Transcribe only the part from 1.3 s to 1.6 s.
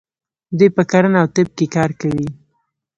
طب